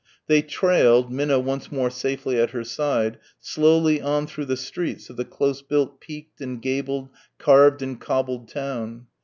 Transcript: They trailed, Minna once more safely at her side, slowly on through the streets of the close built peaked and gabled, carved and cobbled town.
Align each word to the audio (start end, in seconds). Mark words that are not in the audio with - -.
They 0.25 0.41
trailed, 0.41 1.11
Minna 1.11 1.37
once 1.39 1.71
more 1.71 1.91
safely 1.91 2.39
at 2.39 2.49
her 2.49 2.63
side, 2.63 3.19
slowly 3.39 4.01
on 4.01 4.25
through 4.25 4.45
the 4.45 4.57
streets 4.57 5.11
of 5.11 5.15
the 5.15 5.23
close 5.25 5.61
built 5.61 5.99
peaked 6.01 6.41
and 6.41 6.59
gabled, 6.59 7.09
carved 7.37 7.83
and 7.83 8.01
cobbled 8.01 8.47
town. 8.49 9.05